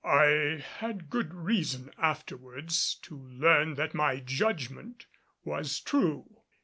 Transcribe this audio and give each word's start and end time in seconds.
I 0.03 0.65
had 0.79 1.11
good 1.11 1.31
reason 1.31 1.91
afterwards 1.99 2.95
to 3.03 3.15
learn 3.17 3.75
that 3.75 3.93
my 3.93 4.19
judgment 4.19 5.05
was 5.45 5.79
true. 5.79 6.41